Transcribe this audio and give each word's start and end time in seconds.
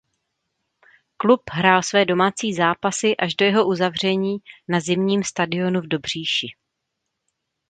Klub 1.17 1.41
hrál 1.51 1.83
své 1.83 2.05
domácí 2.05 2.53
zápasy 2.53 3.17
až 3.17 3.35
do 3.35 3.45
jeho 3.45 3.67
uzavření 3.67 4.37
na 4.67 4.79
zimním 4.79 5.23
stadionu 5.23 5.81
v 5.81 5.87
Dobříši. 5.87 6.47